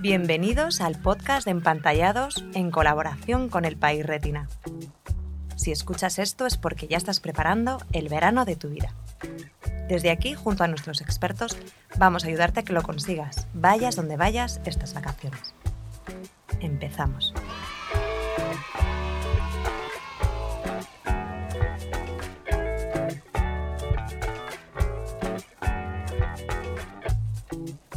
Bienvenidos 0.00 0.80
al 0.80 0.98
podcast 0.98 1.44
de 1.44 1.50
Empantallados 1.50 2.42
en 2.54 2.70
colaboración 2.70 3.50
con 3.50 3.66
el 3.66 3.76
País 3.76 4.06
Retina. 4.06 4.48
Si 5.56 5.72
escuchas 5.72 6.18
esto 6.18 6.46
es 6.46 6.56
porque 6.56 6.88
ya 6.88 6.96
estás 6.96 7.20
preparando 7.20 7.76
el 7.92 8.08
verano 8.08 8.46
de 8.46 8.56
tu 8.56 8.70
vida. 8.70 8.94
Desde 9.90 10.10
aquí, 10.10 10.32
junto 10.32 10.64
a 10.64 10.68
nuestros 10.68 11.02
expertos, 11.02 11.54
vamos 11.98 12.24
a 12.24 12.28
ayudarte 12.28 12.60
a 12.60 12.62
que 12.62 12.72
lo 12.72 12.82
consigas, 12.82 13.46
vayas 13.52 13.94
donde 13.94 14.16
vayas 14.16 14.62
estas 14.64 14.94
vacaciones. 14.94 15.54
Empezamos. 16.60 17.29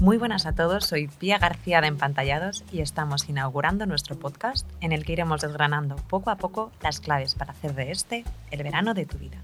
Muy 0.04 0.18
buenas 0.18 0.46
a 0.46 0.52
todos, 0.52 0.84
soy 0.84 1.08
Pía 1.08 1.38
García 1.38 1.80
de 1.80 1.88
Empantallados 1.88 2.66
y 2.74 2.82
estamos 2.82 3.30
inaugurando 3.30 3.86
nuestro 3.86 4.20
podcast 4.20 4.70
en 4.82 4.92
el 4.92 5.06
que 5.06 5.14
iremos 5.14 5.40
desgranando 5.40 5.96
poco 5.96 6.30
a 6.30 6.36
poco 6.36 6.74
las 6.82 7.00
claves 7.00 7.36
para 7.36 7.54
hacer 7.54 7.74
de 7.74 7.90
este 7.90 8.26
el 8.52 8.64
verano 8.64 8.94
de 8.94 9.06
tu 9.06 9.18
vida. 9.18 9.38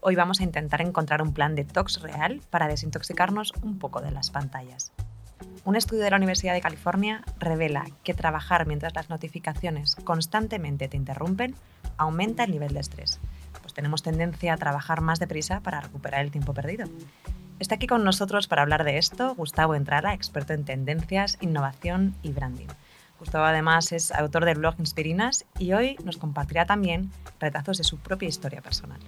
Hoy 0.00 0.14
vamos 0.14 0.38
a 0.38 0.44
intentar 0.44 0.80
encontrar 0.80 1.22
un 1.22 1.34
plan 1.34 1.56
de 1.56 1.64
detox 1.64 2.02
real 2.02 2.40
para 2.50 2.68
desintoxicarnos 2.68 3.52
un 3.62 3.80
poco 3.80 4.00
de 4.00 4.12
las 4.12 4.30
pantallas. 4.30 4.92
Un 5.64 5.74
estudio 5.74 6.04
de 6.04 6.10
la 6.10 6.18
Universidad 6.18 6.54
de 6.54 6.60
California 6.60 7.24
revela 7.40 7.84
que 8.04 8.14
trabajar 8.14 8.68
mientras 8.68 8.94
las 8.94 9.10
notificaciones 9.10 9.96
constantemente 10.04 10.86
te 10.86 10.98
interrumpen 10.98 11.56
aumenta 11.96 12.44
el 12.44 12.52
nivel 12.52 12.74
de 12.74 12.80
estrés, 12.80 13.18
pues 13.60 13.74
tenemos 13.74 14.04
tendencia 14.04 14.54
a 14.54 14.56
trabajar 14.56 15.00
más 15.00 15.18
deprisa 15.18 15.58
para 15.60 15.80
recuperar 15.80 16.20
el 16.20 16.30
tiempo 16.30 16.54
perdido. 16.54 16.86
Está 17.60 17.74
aquí 17.74 17.86
con 17.86 18.04
nosotros 18.04 18.48
para 18.48 18.62
hablar 18.62 18.84
de 18.84 18.96
esto 18.96 19.34
Gustavo 19.34 19.74
Entrara, 19.74 20.14
experto 20.14 20.54
en 20.54 20.64
tendencias, 20.64 21.36
innovación 21.42 22.16
y 22.22 22.32
branding. 22.32 22.68
Gustavo 23.18 23.44
además 23.44 23.92
es 23.92 24.10
autor 24.12 24.46
del 24.46 24.56
blog 24.58 24.76
Inspirinas 24.78 25.44
y 25.58 25.74
hoy 25.74 25.96
nos 26.02 26.16
compartirá 26.16 26.64
también 26.64 27.12
retazos 27.38 27.76
de 27.76 27.84
su 27.84 27.98
propia 27.98 28.30
historia 28.30 28.62
personal. 28.62 28.98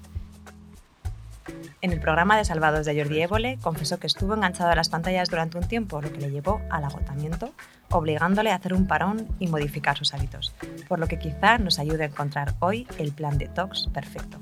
En 1.80 1.92
el 1.92 2.00
programa 2.00 2.36
de 2.36 2.44
Salvados 2.44 2.84
de 2.84 2.94
Jordi 2.94 3.22
Évole 3.22 3.58
confesó 3.62 3.98
que 3.98 4.06
estuvo 4.06 4.34
enganchado 4.34 4.70
a 4.70 4.76
las 4.76 4.90
pantallas 4.90 5.30
durante 5.30 5.56
un 5.56 5.66
tiempo, 5.66 6.02
lo 6.02 6.12
que 6.12 6.20
le 6.20 6.30
llevó 6.30 6.60
al 6.70 6.84
agotamiento, 6.84 7.54
obligándole 7.90 8.50
a 8.52 8.56
hacer 8.56 8.74
un 8.74 8.86
parón 8.86 9.28
y 9.38 9.46
modificar 9.46 9.96
sus 9.96 10.12
hábitos, 10.12 10.54
por 10.88 10.98
lo 10.98 11.08
que 11.08 11.18
quizá 11.18 11.56
nos 11.56 11.78
ayude 11.78 12.02
a 12.04 12.08
encontrar 12.08 12.54
hoy 12.60 12.86
el 12.98 13.12
plan 13.12 13.38
detox 13.38 13.88
perfecto. 13.94 14.38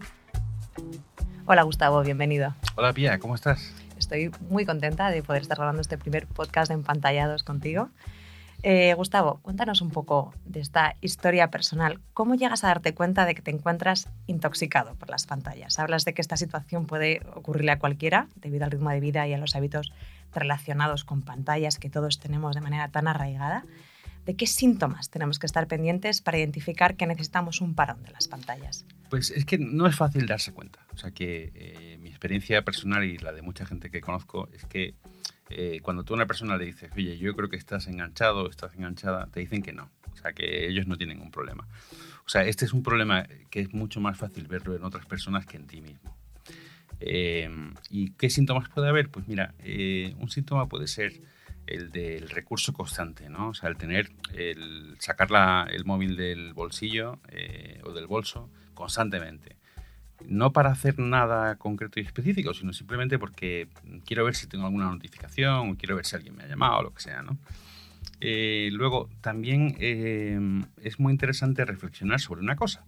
Hola 1.46 1.62
Gustavo, 1.62 2.02
bienvenido. 2.02 2.56
Hola 2.74 2.92
Pía, 2.92 3.20
¿cómo 3.20 3.36
estás? 3.36 3.72
Estoy 4.00 4.32
muy 4.48 4.64
contenta 4.64 5.10
de 5.10 5.22
poder 5.22 5.42
estar 5.42 5.58
grabando 5.58 5.82
este 5.82 5.98
primer 5.98 6.26
podcast 6.26 6.68
de 6.68 6.74
Empantallados 6.74 7.44
contigo. 7.44 7.90
Eh, 8.62 8.94
Gustavo, 8.94 9.40
cuéntanos 9.42 9.82
un 9.82 9.90
poco 9.90 10.34
de 10.46 10.60
esta 10.60 10.96
historia 11.02 11.50
personal. 11.50 12.00
¿Cómo 12.14 12.34
llegas 12.34 12.64
a 12.64 12.68
darte 12.68 12.94
cuenta 12.94 13.26
de 13.26 13.34
que 13.34 13.42
te 13.42 13.50
encuentras 13.50 14.08
intoxicado 14.26 14.94
por 14.94 15.10
las 15.10 15.26
pantallas? 15.26 15.78
Hablas 15.78 16.06
de 16.06 16.14
que 16.14 16.22
esta 16.22 16.38
situación 16.38 16.86
puede 16.86 17.20
ocurrirle 17.34 17.72
a 17.72 17.78
cualquiera 17.78 18.28
debido 18.36 18.64
al 18.64 18.70
ritmo 18.70 18.90
de 18.90 19.00
vida 19.00 19.28
y 19.28 19.34
a 19.34 19.38
los 19.38 19.54
hábitos 19.54 19.92
relacionados 20.32 21.04
con 21.04 21.20
pantallas 21.20 21.78
que 21.78 21.90
todos 21.90 22.18
tenemos 22.18 22.54
de 22.54 22.62
manera 22.62 22.88
tan 22.88 23.06
arraigada. 23.06 23.64
¿De 24.24 24.34
qué 24.34 24.46
síntomas 24.46 25.10
tenemos 25.10 25.38
que 25.38 25.46
estar 25.46 25.66
pendientes 25.66 26.22
para 26.22 26.38
identificar 26.38 26.96
que 26.96 27.06
necesitamos 27.06 27.60
un 27.60 27.74
parón 27.74 28.02
de 28.02 28.12
las 28.12 28.28
pantallas? 28.28 28.86
Pues 29.10 29.32
es 29.32 29.44
que 29.44 29.58
no 29.58 29.88
es 29.88 29.96
fácil 29.96 30.26
darse 30.26 30.52
cuenta. 30.52 30.86
O 30.94 30.96
sea 30.96 31.10
que 31.10 31.50
eh, 31.54 31.98
mi 32.00 32.08
experiencia 32.08 32.62
personal 32.62 33.04
y 33.04 33.18
la 33.18 33.32
de 33.32 33.42
mucha 33.42 33.66
gente 33.66 33.90
que 33.90 34.00
conozco 34.00 34.48
es 34.52 34.64
que 34.64 34.94
eh, 35.50 35.80
cuando 35.82 36.04
tú 36.04 36.14
a 36.14 36.16
una 36.16 36.26
persona 36.26 36.56
le 36.56 36.66
dices, 36.66 36.92
oye, 36.94 37.18
yo 37.18 37.34
creo 37.34 37.48
que 37.48 37.56
estás 37.56 37.88
enganchado, 37.88 38.48
estás 38.48 38.74
enganchada, 38.76 39.26
te 39.26 39.40
dicen 39.40 39.62
que 39.62 39.72
no. 39.72 39.90
O 40.12 40.16
sea 40.16 40.32
que 40.32 40.68
ellos 40.68 40.86
no 40.86 40.96
tienen 40.96 41.20
un 41.20 41.32
problema. 41.32 41.66
O 42.24 42.28
sea, 42.28 42.44
este 42.44 42.64
es 42.64 42.72
un 42.72 42.84
problema 42.84 43.26
que 43.50 43.60
es 43.60 43.74
mucho 43.74 44.00
más 44.00 44.16
fácil 44.16 44.46
verlo 44.46 44.76
en 44.76 44.84
otras 44.84 45.06
personas 45.06 45.44
que 45.44 45.56
en 45.56 45.66
ti 45.66 45.80
mismo. 45.80 46.16
Eh, 47.00 47.50
¿Y 47.88 48.12
qué 48.12 48.30
síntomas 48.30 48.68
puede 48.68 48.88
haber? 48.88 49.08
Pues 49.08 49.26
mira, 49.26 49.54
un 50.18 50.30
síntoma 50.30 50.68
puede 50.68 50.86
ser 50.86 51.20
el 51.66 51.90
del 51.90 52.28
recurso 52.30 52.72
constante, 52.72 53.28
¿no? 53.28 53.48
O 53.48 53.54
sea, 53.54 53.68
el 53.68 53.76
tener, 53.76 54.10
el 54.34 54.96
sacar 54.98 55.30
la, 55.30 55.66
el 55.70 55.84
móvil 55.84 56.16
del 56.16 56.52
bolsillo 56.52 57.18
o 57.90 57.94
del 57.94 58.06
bolso 58.06 58.50
constantemente. 58.74 59.56
No 60.26 60.52
para 60.52 60.70
hacer 60.70 60.98
nada 60.98 61.56
concreto 61.56 61.98
y 61.98 62.02
específico, 62.02 62.52
sino 62.54 62.72
simplemente 62.72 63.18
porque 63.18 63.68
quiero 64.04 64.24
ver 64.24 64.34
si 64.34 64.46
tengo 64.46 64.66
alguna 64.66 64.86
notificación 64.86 65.70
o 65.70 65.76
quiero 65.76 65.96
ver 65.96 66.04
si 66.04 66.16
alguien 66.16 66.36
me 66.36 66.44
ha 66.44 66.48
llamado 66.48 66.78
o 66.78 66.82
lo 66.82 66.94
que 66.94 67.00
sea, 67.00 67.22
¿no? 67.22 67.38
Eh, 68.20 68.68
luego, 68.72 69.08
también 69.22 69.76
eh, 69.80 70.38
es 70.82 71.00
muy 71.00 71.12
interesante 71.12 71.64
reflexionar 71.64 72.20
sobre 72.20 72.42
una 72.42 72.56
cosa, 72.56 72.84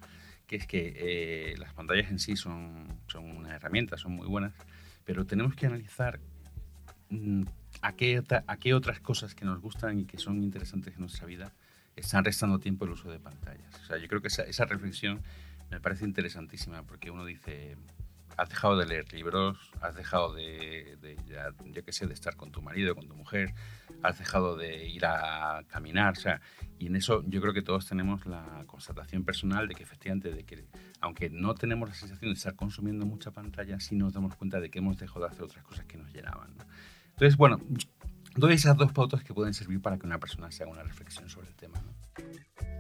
que 0.47 0.57
es 0.57 0.67
que 0.67 0.95
eh, 0.97 1.55
las 1.59 1.73
pantallas 1.73 2.11
en 2.11 2.19
sí 2.19 2.37
son, 2.37 2.87
son 3.07 3.25
una 3.31 3.55
herramienta, 3.55 3.97
son 3.97 4.13
muy 4.13 4.27
buenas, 4.27 4.53
pero 5.05 5.25
tenemos 5.25 5.55
que 5.55 5.67
analizar 5.67 6.21
mm, 7.09 7.45
a, 7.81 7.93
qué, 7.95 8.23
a 8.47 8.57
qué 8.59 8.75
otras 8.75 9.01
cosas 9.01 9.35
que 9.35 9.47
nos 9.47 9.61
gustan 9.61 9.99
y 9.99 10.05
que 10.05 10.19
son 10.19 10.43
interesantes 10.43 10.95
en 10.95 11.01
nuestra 11.01 11.27
vida 11.27 11.53
están 11.97 12.25
restando 12.25 12.59
tiempo 12.59 12.85
el 12.85 12.93
uso 12.93 13.11
de 13.11 13.19
pantallas. 13.19 13.75
O 13.83 13.85
sea, 13.85 13.99
yo 13.99 14.09
creo 14.09 14.21
que 14.21 14.29
esa, 14.29 14.43
esa 14.45 14.65
reflexión 14.65 15.23
me 15.71 15.81
parece 15.81 16.05
interesantísima 16.05 16.83
porque 16.83 17.11
uno 17.11 17.25
dice, 17.25 17.77
has 18.37 18.49
dejado 18.49 18.77
de 18.77 18.87
leer 18.87 19.13
libros, 19.13 19.59
has 19.81 19.95
dejado 19.95 20.33
de, 20.35 21.17
ya, 21.27 21.83
que 21.83 21.93
sé, 21.93 22.07
de 22.07 22.15
estar 22.15 22.37
con 22.37 22.51
tu 22.51 22.63
marido, 22.63 22.95
con 22.95 23.07
tu 23.07 23.15
mujer, 23.15 23.55
has 24.03 24.19
dejado 24.19 24.57
de 24.57 24.89
ir 24.89 25.05
a 25.07 25.63
caminar, 25.69 26.15
o 26.17 26.21
sea, 26.21 26.41
y 26.79 26.87
en 26.87 26.97
eso 26.97 27.23
yo 27.27 27.41
creo 27.41 27.53
que 27.53 27.63
todos 27.63 27.87
tenemos 27.87 28.27
la 28.27 28.65
constatación 28.67 29.25
personal 29.25 29.69
de 29.69 29.75
que 29.75 29.83
efectivamente, 29.83 30.33
de 30.33 30.45
que 30.45 30.65
aunque 31.01 31.31
no 31.31 31.55
tenemos 31.55 31.89
la 31.89 31.95
sensación 31.95 32.31
de 32.31 32.37
estar 32.37 32.55
consumiendo 32.55 33.07
mucha 33.07 33.31
pantalla, 33.31 33.79
sí 33.81 33.97
nos 33.97 34.13
damos 34.13 34.35
cuenta 34.37 34.61
de 34.61 34.71
que 34.71 34.79
hemos 34.79 34.99
dejado 34.99 35.21
de 35.27 35.31
hacer 35.31 35.43
otras 35.43 35.65
cosas 35.65 35.85
que 35.85 35.99
nos 35.99 36.13
llenaban. 36.13 36.55
Entonces, 37.11 37.37
bueno, 37.37 37.61
doy 38.37 38.55
esas 38.55 38.77
dos 38.77 38.93
pautas 38.93 39.23
que 39.23 39.35
pueden 39.35 39.55
servir 39.55 39.81
para 39.81 39.99
que 39.99 40.07
una 40.07 40.19
persona 40.19 40.51
se 40.51 40.63
haga 40.63 40.73
una 40.73 40.83
reflexión 40.83 41.29
sobre 41.29 41.49
el 41.49 41.55
tema. 41.55 41.83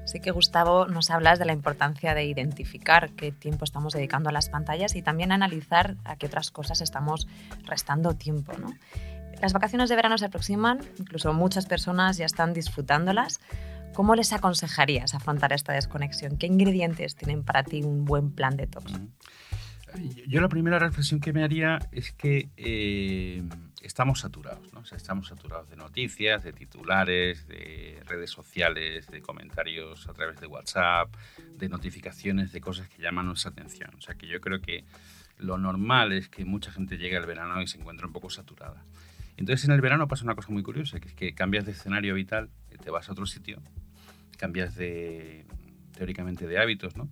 Sí 0.04 0.20
que 0.20 0.30
Gustavo 0.30 0.86
nos 0.86 1.10
hablas 1.10 1.38
de 1.38 1.44
la 1.44 1.52
importancia 1.52 2.14
de 2.14 2.24
identificar 2.24 3.10
qué 3.12 3.30
tiempo 3.32 3.64
estamos 3.64 3.92
dedicando 3.92 4.28
a 4.30 4.32
las 4.32 4.48
pantallas 4.48 4.96
y 4.96 5.02
también 5.02 5.32
analizar 5.32 5.96
a 6.04 6.16
qué 6.16 6.26
otras 6.26 6.50
cosas 6.50 6.80
estamos 6.80 7.28
restando 7.64 8.14
tiempo. 8.14 8.52
¿no? 8.58 8.74
Las 9.40 9.52
vacaciones 9.52 9.88
de 9.88 9.96
verano 9.96 10.18
se 10.18 10.26
aproximan, 10.26 10.80
incluso 10.98 11.32
muchas 11.32 11.66
personas 11.66 12.16
ya 12.16 12.26
están 12.26 12.52
disfrutándolas. 12.52 13.40
¿Cómo 13.94 14.14
les 14.14 14.32
aconsejarías 14.32 15.14
afrontar 15.14 15.52
esta 15.52 15.72
desconexión? 15.72 16.38
¿Qué 16.38 16.46
ingredientes 16.46 17.14
tienen 17.14 17.44
para 17.44 17.62
ti 17.62 17.82
un 17.82 18.04
buen 18.04 18.32
plan 18.32 18.56
de 18.56 18.66
detox? 18.66 18.92
Yo 20.26 20.40
la 20.40 20.48
primera 20.48 20.78
reflexión 20.78 21.20
que 21.20 21.32
me 21.32 21.44
haría 21.44 21.78
es 21.92 22.12
que 22.12 22.48
eh, 22.56 23.42
estamos 23.82 24.20
saturados, 24.20 24.72
¿no? 24.72 24.80
O 24.80 24.84
sea, 24.84 24.96
estamos 24.96 25.28
saturados 25.28 25.68
de 25.68 25.76
noticias, 25.76 26.44
de 26.44 26.52
titulares, 26.52 27.46
de 27.48 28.00
redes 28.06 28.30
sociales, 28.30 29.08
de 29.08 29.20
comentarios 29.20 30.08
a 30.08 30.12
través 30.12 30.40
de 30.40 30.46
WhatsApp, 30.46 31.14
de 31.56 31.68
notificaciones 31.68 32.52
de 32.52 32.60
cosas 32.60 32.88
que 32.88 33.02
llaman 33.02 33.26
nuestra 33.26 33.50
atención. 33.50 33.90
O 33.96 34.00
sea, 34.00 34.14
que 34.14 34.26
yo 34.26 34.40
creo 34.40 34.60
que 34.60 34.84
lo 35.38 35.58
normal 35.58 36.12
es 36.12 36.28
que 36.28 36.44
mucha 36.44 36.70
gente 36.70 36.96
llegue 36.96 37.16
al 37.16 37.26
verano 37.26 37.60
y 37.60 37.66
se 37.66 37.78
encuentre 37.78 38.06
un 38.06 38.12
poco 38.12 38.30
saturada. 38.30 38.84
Entonces, 39.36 39.66
en 39.66 39.72
el 39.72 39.80
verano 39.80 40.08
pasa 40.08 40.24
una 40.24 40.34
cosa 40.34 40.50
muy 40.50 40.62
curiosa, 40.62 41.00
que 41.00 41.08
es 41.08 41.14
que 41.14 41.34
cambias 41.34 41.64
de 41.64 41.72
escenario 41.72 42.14
vital, 42.14 42.50
te 42.82 42.90
vas 42.90 43.08
a 43.08 43.12
otro 43.12 43.26
sitio, 43.26 43.60
cambias 44.38 44.74
de, 44.76 45.46
teóricamente, 45.92 46.46
de 46.46 46.58
hábitos, 46.58 46.96
¿no? 46.96 47.10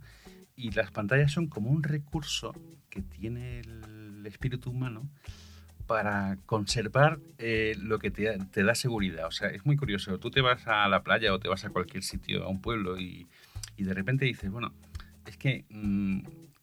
Y 0.55 0.71
las 0.71 0.91
pantallas 0.91 1.31
son 1.31 1.47
como 1.47 1.71
un 1.71 1.83
recurso 1.83 2.53
que 2.89 3.01
tiene 3.01 3.61
el 3.61 4.23
espíritu 4.25 4.69
humano 4.69 5.09
para 5.85 6.37
conservar 6.45 7.19
eh, 7.37 7.75
lo 7.79 7.99
que 7.99 8.11
te, 8.11 8.37
da 8.63 8.75
seguridad. 8.75 9.27
O 9.27 9.31
sea, 9.31 9.49
es 9.49 9.65
muy 9.65 9.77
curioso. 9.77 10.19
Tú 10.19 10.31
te 10.31 10.41
vas 10.41 10.67
a 10.67 10.87
la 10.87 11.03
playa 11.03 11.33
o 11.33 11.39
te 11.39 11.47
vas 11.47 11.65
a 11.65 11.69
cualquier 11.69 12.03
sitio, 12.03 12.43
a 12.43 12.47
un 12.49 12.61
pueblo, 12.61 12.99
y, 12.99 13.27
de 13.77 13.93
repente 13.95 14.25
dices, 14.25 14.51
bueno, 14.51 14.73
es 15.25 15.37
que 15.37 15.65
mm, 15.71 16.19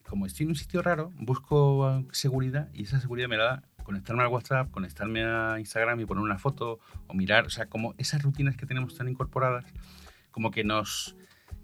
como 0.07 0.25
estoy 0.25 0.45
en 0.45 0.51
un 0.51 0.55
sitio 0.55 0.81
raro, 0.81 1.11
busco 1.17 2.05
seguridad 2.13 2.69
y 2.73 2.83
esa 2.83 3.01
seguridad 3.01 3.27
me 3.27 3.35
la 3.35 3.43
da 3.43 3.63
conectarme 3.83 4.21
al 4.21 4.29
WhatsApp, 4.29 4.69
conectarme 4.71 5.23
a 5.23 5.59
Instagram 5.59 5.99
y 5.99 6.05
poner 6.05 6.23
una 6.23 6.37
foto 6.37 6.79
o 7.07 7.13
mirar. 7.13 7.45
O 7.45 7.49
sea, 7.49 7.65
como 7.65 7.95
esas 7.97 8.21
rutinas 8.21 8.55
que 8.55 8.65
tenemos 8.65 8.95
tan 8.95 9.09
incorporadas, 9.09 9.65
como 10.31 10.51
que 10.51 10.63
nos, 10.63 11.15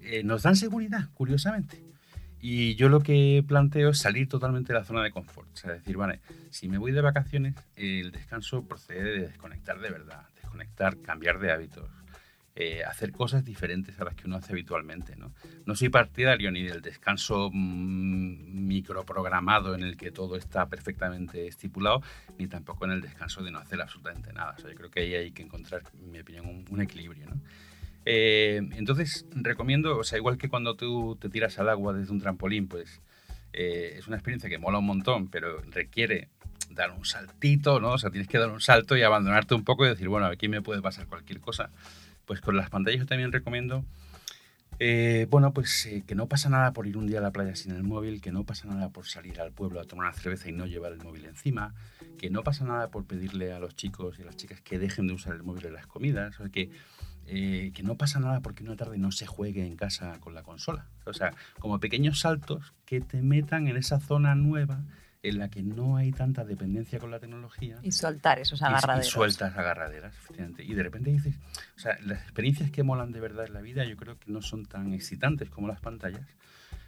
eh, 0.01 0.23
nos 0.23 0.43
dan 0.43 0.55
seguridad, 0.55 1.09
curiosamente. 1.13 1.83
Y 2.41 2.75
yo 2.75 2.89
lo 2.89 2.99
que 2.99 3.43
planteo 3.47 3.89
es 3.89 3.97
salir 3.97 4.27
totalmente 4.27 4.73
de 4.73 4.79
la 4.79 4.85
zona 4.85 5.03
de 5.03 5.11
confort. 5.11 5.49
O 5.53 5.55
sea, 5.55 5.71
decir, 5.71 5.97
vale, 5.97 6.19
si 6.49 6.67
me 6.67 6.77
voy 6.77 6.91
de 6.91 7.01
vacaciones, 7.01 7.55
el 7.75 8.11
descanso 8.11 8.67
procede 8.67 9.03
de 9.03 9.27
desconectar 9.27 9.79
de 9.79 9.89
verdad, 9.89 10.27
desconectar, 10.35 10.97
cambiar 11.01 11.39
de 11.39 11.51
hábitos, 11.51 11.89
eh, 12.57 12.85
hacer 12.85 13.11
cosas 13.11 13.43
diferentes 13.43 13.99
a 13.99 14.05
las 14.05 14.15
que 14.15 14.27
uno 14.27 14.37
hace 14.37 14.53
habitualmente. 14.53 15.17
No, 15.17 15.33
no 15.65 15.75
soy 15.75 15.89
partidario 15.89 16.51
ni 16.51 16.63
del 16.63 16.81
descanso 16.81 17.49
mm, 17.51 18.67
microprogramado 18.67 19.75
en 19.75 19.83
el 19.83 19.97
que 19.97 20.11
todo 20.11 20.37
está 20.37 20.69
perfectamente 20.69 21.47
estipulado, 21.47 22.01
ni 22.37 22.47
tampoco 22.47 22.85
en 22.85 22.91
el 22.91 23.01
descanso 23.01 23.43
de 23.43 23.51
no 23.51 23.59
hacer 23.59 23.81
absolutamente 23.81 24.31
nada. 24.31 24.55
yo 24.57 24.73
creo 24.73 24.89
que 24.89 25.01
ahí 25.01 25.15
hay 25.15 25.31
que 25.31 25.43
encontrar, 25.43 25.81
en 26.01 26.11
mi 26.11 26.19
opinión, 26.19 26.65
un, 26.69 26.81
equilibrio. 26.81 27.27
¿no? 27.27 27.41
Eh, 28.05 28.61
entonces, 28.73 29.25
recomiendo, 29.33 29.97
o 29.97 30.03
sea, 30.03 30.17
igual 30.17 30.37
que 30.37 30.49
cuando 30.49 30.75
tú 30.75 31.17
te 31.19 31.29
tiras 31.29 31.57
al 31.59 31.69
agua 31.69 31.93
desde 31.93 32.11
un 32.11 32.19
trampolín, 32.19 32.67
pues 32.67 33.01
eh, 33.53 33.95
es 33.97 34.07
una 34.07 34.17
experiencia 34.17 34.49
que 34.49 34.57
mola 34.57 34.79
un 34.79 34.85
montón, 34.85 35.27
pero 35.27 35.61
requiere 35.71 36.29
dar 36.69 36.91
un 36.91 37.05
saltito, 37.05 37.79
¿no? 37.79 37.91
O 37.91 37.97
sea, 37.97 38.11
tienes 38.11 38.27
que 38.27 38.37
dar 38.37 38.49
un 38.49 38.61
salto 38.61 38.95
y 38.95 39.01
abandonarte 39.01 39.55
un 39.55 39.63
poco 39.63 39.85
y 39.85 39.89
decir, 39.89 40.07
bueno, 40.07 40.27
aquí 40.27 40.47
me 40.47 40.61
puede 40.61 40.81
pasar 40.81 41.07
cualquier 41.07 41.39
cosa 41.39 41.69
pues 42.25 42.41
con 42.41 42.57
las 42.57 42.69
pantallas 42.69 42.99
yo 42.99 43.05
también 43.05 43.31
recomiendo, 43.31 43.85
eh, 44.79 45.27
bueno, 45.29 45.53
pues 45.53 45.85
eh, 45.85 46.03
que 46.05 46.15
no 46.15 46.27
pasa 46.27 46.49
nada 46.49 46.73
por 46.73 46.85
ir 46.85 46.97
un 46.97 47.07
día 47.07 47.19
a 47.19 47.21
la 47.21 47.31
playa 47.31 47.55
sin 47.55 47.71
el 47.71 47.83
móvil, 47.83 48.21
que 48.21 48.31
no 48.31 48.43
pasa 48.43 48.67
nada 48.67 48.89
por 48.89 49.07
salir 49.07 49.39
al 49.39 49.51
pueblo 49.51 49.79
a 49.79 49.85
tomar 49.85 50.07
una 50.07 50.15
cerveza 50.15 50.49
y 50.49 50.51
no 50.51 50.65
llevar 50.65 50.91
el 50.91 51.01
móvil 51.01 51.25
encima, 51.25 51.73
que 52.17 52.29
no 52.29 52.43
pasa 52.43 52.65
nada 52.65 52.89
por 52.89 53.05
pedirle 53.05 53.53
a 53.53 53.59
los 53.59 53.75
chicos 53.75 54.19
y 54.19 54.23
a 54.23 54.25
las 54.25 54.35
chicas 54.35 54.59
que 54.61 54.77
dejen 54.77 55.07
de 55.07 55.13
usar 55.13 55.33
el 55.33 55.43
móvil 55.43 55.67
en 55.67 55.73
las 55.73 55.87
comidas, 55.87 56.39
o 56.41 56.49
que, 56.51 56.69
eh, 57.27 57.71
que 57.73 57.83
no 57.83 57.95
pasa 57.95 58.19
nada 58.19 58.41
porque 58.41 58.63
una 58.63 58.75
tarde 58.75 58.97
no 58.97 59.11
se 59.11 59.25
juegue 59.25 59.65
en 59.65 59.75
casa 59.75 60.19
con 60.19 60.33
la 60.33 60.43
consola. 60.43 60.87
O 61.05 61.13
sea, 61.13 61.33
como 61.59 61.79
pequeños 61.79 62.19
saltos 62.19 62.73
que 62.85 63.01
te 63.01 63.21
metan 63.21 63.67
en 63.67 63.77
esa 63.77 63.99
zona 63.99 64.35
nueva 64.35 64.83
en 65.29 65.39
la 65.39 65.49
que 65.49 65.63
no 65.63 65.97
hay 65.97 66.11
tanta 66.11 66.45
dependencia 66.45 66.99
con 66.99 67.09
la 67.09 67.19
tecnología. 67.19 67.79
Y 67.81 67.91
soltar 67.91 68.39
esos 68.39 68.61
agarraderas. 68.61 69.07
Y, 69.07 69.09
sueltas 69.09 69.57
agarraderas, 69.57 70.15
efectivamente. 70.15 70.63
Y 70.63 70.73
de 70.73 70.83
repente 70.83 71.11
dices, 71.11 71.35
o 71.75 71.79
sea, 71.79 71.97
las 72.03 72.21
experiencias 72.21 72.69
que 72.69 72.83
molan 72.83 73.11
de 73.11 73.19
verdad 73.19 73.47
en 73.47 73.53
la 73.53 73.61
vida 73.61 73.85
yo 73.85 73.97
creo 73.97 74.19
que 74.19 74.31
no 74.31 74.41
son 74.41 74.65
tan 74.65 74.93
excitantes 74.93 75.49
como 75.49 75.67
las 75.67 75.79
pantallas, 75.79 76.27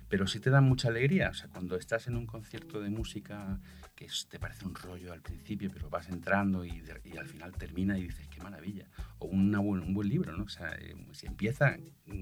pero 0.10 0.28
sí 0.28 0.40
te 0.40 0.50
dan 0.50 0.64
mucha 0.64 0.90
alegría. 0.90 1.30
O 1.30 1.34
sea, 1.34 1.50
cuando 1.50 1.76
estás 1.76 2.08
en 2.08 2.16
un 2.16 2.26
concierto 2.26 2.82
de 2.82 2.90
música 2.90 3.60
que 3.96 4.08
te 4.30 4.40
parece 4.40 4.66
un 4.66 4.76
rollo 4.76 5.12
al 5.12 5.22
principio, 5.22 5.70
pero 5.74 5.90
vas 5.90 6.08
entrando 6.10 6.64
y, 6.64 6.84
y 7.04 7.18
al 7.18 7.28
final 7.28 7.52
termina 7.54 7.98
y 7.98 8.04
dices, 8.04 8.28
qué 8.28 8.42
maravilla. 8.42 8.88
O 9.20 9.28
una 9.28 9.60
un 9.60 9.94
buen 9.94 10.08
libro, 10.08 10.36
¿no? 10.36 10.44
O 10.44 10.50
sea, 10.50 10.70
eh, 10.80 10.96
si 11.12 11.26
empieza, 11.26 11.78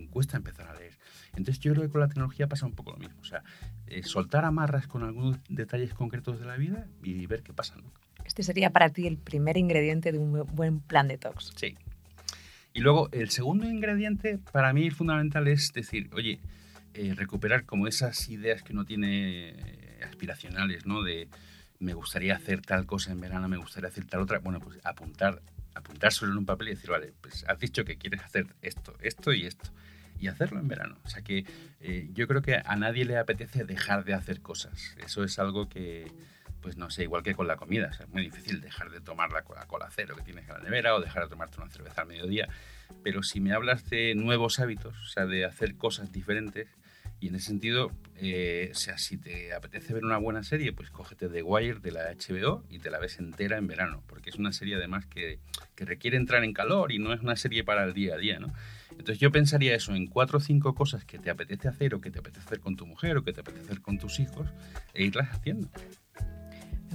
cuesta 0.09 0.37
empezar 0.37 0.67
a 0.67 0.75
leer. 0.75 0.97
Entonces 1.35 1.59
yo 1.59 1.73
creo 1.73 1.83
que 1.83 1.91
con 1.91 2.01
la 2.01 2.07
tecnología 2.07 2.47
pasa 2.47 2.65
un 2.65 2.73
poco 2.73 2.91
lo 2.91 2.97
mismo. 2.97 3.19
O 3.19 3.25
sea, 3.25 3.43
eh, 3.87 4.03
soltar 4.03 4.45
amarras 4.45 4.87
con 4.87 5.03
algunos 5.03 5.37
detalles 5.49 5.93
concretos 5.93 6.39
de 6.39 6.45
la 6.45 6.57
vida 6.57 6.87
y 7.03 7.25
ver 7.27 7.43
qué 7.43 7.53
pasa, 7.53 7.75
¿no? 7.75 7.91
Este 8.23 8.41
sería 8.41 8.71
para 8.71 8.89
ti 8.89 9.05
el 9.05 9.17
primer 9.17 9.57
ingrediente 9.57 10.11
de 10.11 10.17
un 10.17 10.45
buen 10.53 10.79
plan 10.79 11.07
de 11.07 11.15
detox. 11.15 11.51
Sí. 11.55 11.77
Y 12.73 12.81
luego, 12.81 13.09
el 13.11 13.29
segundo 13.29 13.69
ingrediente 13.69 14.39
para 14.51 14.73
mí 14.73 14.89
fundamental 14.89 15.47
es 15.47 15.71
decir, 15.73 16.09
oye, 16.13 16.39
eh, 16.95 17.13
recuperar 17.15 17.65
como 17.65 17.87
esas 17.87 18.27
ideas 18.29 18.63
que 18.63 18.73
uno 18.73 18.85
tiene 18.85 19.55
aspiracionales, 20.01 20.85
¿no? 20.85 21.03
De 21.03 21.27
me 21.79 21.93
gustaría 21.93 22.35
hacer 22.35 22.61
tal 22.61 22.85
cosa 22.85 23.11
en 23.11 23.19
verano, 23.19 23.47
me 23.47 23.57
gustaría 23.57 23.89
hacer 23.89 24.05
tal 24.05 24.21
otra. 24.21 24.39
Bueno, 24.39 24.59
pues 24.59 24.79
apuntar, 24.83 25.41
apuntárselo 25.73 26.31
en 26.31 26.37
un 26.37 26.45
papel 26.45 26.69
y 26.69 26.71
decir, 26.71 26.89
vale, 26.89 27.13
pues 27.21 27.45
has 27.47 27.59
dicho 27.59 27.85
que 27.85 27.97
quieres 27.97 28.21
hacer 28.21 28.47
esto, 28.61 28.95
esto 29.01 29.33
y 29.33 29.45
esto. 29.45 29.69
Y 30.17 30.27
hacerlo 30.27 30.59
en 30.59 30.67
verano. 30.67 30.97
O 31.03 31.09
sea 31.09 31.21
que 31.21 31.45
eh, 31.81 32.09
yo 32.13 32.27
creo 32.27 32.41
que 32.41 32.55
a 32.55 32.75
nadie 32.77 33.03
le 33.03 33.17
apetece 33.17 33.65
dejar 33.65 34.05
de 34.05 34.13
hacer 34.13 34.41
cosas. 34.41 34.95
Eso 35.03 35.25
es 35.25 35.37
algo 35.39 35.67
que, 35.67 36.09
pues 36.61 36.77
no 36.77 36.89
sé, 36.89 37.03
igual 37.03 37.21
que 37.21 37.35
con 37.35 37.47
la 37.47 37.57
comida. 37.57 37.91
es 37.91 38.07
muy 38.09 38.21
difícil 38.21 38.61
dejar 38.61 38.89
de 38.91 39.01
tomar 39.01 39.33
la 39.33 39.43
Coca-Cola 39.43 39.89
cero 39.93 40.15
que 40.15 40.23
tienes 40.23 40.47
en 40.47 40.53
la 40.53 40.59
nevera 40.59 40.95
o 40.95 41.01
dejar 41.01 41.23
de 41.23 41.29
tomarte 41.29 41.57
una 41.61 41.69
cerveza 41.69 42.01
al 42.01 42.07
mediodía. 42.07 42.47
Pero 43.03 43.23
si 43.23 43.41
me 43.41 43.51
hablas 43.51 43.89
de 43.89 44.15
nuevos 44.15 44.59
hábitos, 44.59 44.95
o 44.97 45.05
sea, 45.07 45.25
de 45.25 45.43
hacer 45.43 45.75
cosas 45.75 46.13
diferentes, 46.13 46.69
y 47.19 47.29
en 47.29 47.35
ese 47.35 47.47
sentido, 47.47 47.91
eh, 48.17 48.69
o 48.71 48.75
sea, 48.75 48.97
si 48.97 49.17
te 49.17 49.53
apetece 49.53 49.93
ver 49.93 50.03
una 50.05 50.17
buena 50.17 50.43
serie, 50.43 50.73
pues 50.73 50.89
cógete 50.89 51.29
The 51.29 51.43
Wire 51.43 51.79
de 51.79 51.91
la 51.91 52.13
HBO 52.13 52.63
y 52.69 52.79
te 52.79 52.89
la 52.89 52.99
ves 52.99 53.19
entera 53.19 53.57
en 53.57 53.67
verano, 53.67 54.03
porque 54.07 54.29
es 54.29 54.35
una 54.35 54.51
serie 54.51 54.75
además 54.75 55.05
que, 55.05 55.39
que 55.75 55.85
requiere 55.85 56.17
entrar 56.17 56.43
en 56.43 56.53
calor 56.53 56.91
y 56.91 56.99
no 56.99 57.13
es 57.13 57.21
una 57.21 57.35
serie 57.35 57.63
para 57.63 57.83
el 57.83 57.93
día 57.93 58.15
a 58.15 58.17
día, 58.17 58.39
¿no? 58.39 58.53
Entonces 58.91 59.17
yo 59.17 59.31
pensaría 59.31 59.75
eso 59.75 59.95
en 59.95 60.07
cuatro 60.07 60.37
o 60.37 60.41
cinco 60.41 60.75
cosas 60.75 61.05
que 61.05 61.19
te 61.19 61.29
apetece 61.29 61.67
hacer 61.67 61.95
o 61.95 62.01
que 62.01 62.11
te 62.11 62.19
apetece 62.19 62.45
hacer 62.45 62.59
con 62.59 62.75
tu 62.75 62.85
mujer 62.85 63.17
o 63.17 63.23
que 63.23 63.33
te 63.33 63.41
apetece 63.41 63.65
hacer 63.65 63.81
con 63.81 63.97
tus 63.97 64.19
hijos 64.19 64.47
e 64.93 65.03
irlas 65.03 65.29
haciendo. 65.31 65.69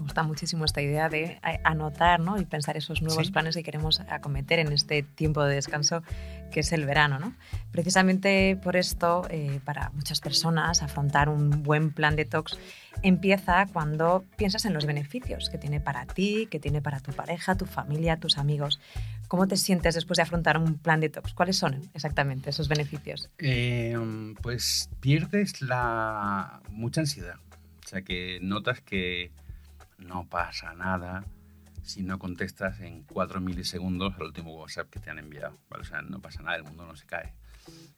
Me 0.01 0.05
gusta 0.05 0.23
muchísimo 0.23 0.65
esta 0.65 0.81
idea 0.81 1.11
de 1.11 1.39
anotar 1.63 2.21
¿no? 2.21 2.41
y 2.41 2.47
pensar 2.47 2.75
esos 2.79 3.03
nuevos 3.03 3.31
planes 3.31 3.55
que 3.55 3.63
queremos 3.63 4.01
acometer 4.09 4.59
en 4.59 4.73
este 4.73 5.03
tiempo 5.03 5.45
de 5.45 5.57
descanso 5.57 6.03
que 6.51 6.61
es 6.61 6.73
el 6.73 6.87
verano. 6.87 7.19
¿no? 7.19 7.35
Precisamente 7.71 8.59
por 8.63 8.77
esto, 8.77 9.27
eh, 9.29 9.61
para 9.63 9.91
muchas 9.91 10.21
personas, 10.21 10.83
afrontar 10.83 11.29
un 11.29 11.63
buen 11.63 11.91
plan 11.93 12.17
de 12.17 12.25
detox 12.25 12.59
empieza 13.03 13.67
cuando 13.67 14.25
piensas 14.39 14.65
en 14.65 14.73
los 14.73 14.87
beneficios 14.87 15.51
que 15.51 15.59
tiene 15.59 15.81
para 15.81 16.07
ti, 16.07 16.49
que 16.51 16.59
tiene 16.59 16.81
para 16.81 17.01
tu 17.01 17.13
pareja, 17.13 17.55
tu 17.55 17.67
familia, 17.67 18.17
tus 18.17 18.39
amigos. 18.39 18.81
¿Cómo 19.29 19.49
te 19.49 19.59
sientes 19.59 19.95
después 19.95 20.17
de 20.17 20.23
afrontar 20.23 20.57
un 20.57 20.79
plan 20.79 21.01
de 21.01 21.11
detox? 21.11 21.35
¿Cuáles 21.35 21.59
son 21.59 21.91
exactamente 21.93 22.49
esos 22.49 22.69
beneficios? 22.69 23.29
Eh, 23.37 23.99
pues 24.41 24.89
pierdes 25.01 25.61
la 25.61 26.63
mucha 26.71 27.03
ansiedad. 27.03 27.37
O 27.85 27.89
sea, 27.89 28.03
que 28.03 28.39
notas 28.41 28.81
que 28.81 29.31
no 30.01 30.27
pasa 30.29 30.75
nada 30.75 31.25
si 31.83 32.03
no 32.03 32.19
contestas 32.19 32.81
en 32.81 33.03
4 33.05 33.41
milisegundos 33.41 34.15
al 34.17 34.27
último 34.27 34.55
WhatsApp 34.57 34.91
que 34.91 35.01
te 35.01 35.11
han 35.11 35.19
enviado. 35.19 35.59
O 35.71 35.85
sea, 35.85 36.03
no 36.03 36.21
pasa 36.21 36.43
nada, 36.43 36.57
el 36.57 36.65
mundo 36.65 36.87
no 36.87 36.97
se 36.97 37.07
cae. 37.07 37.35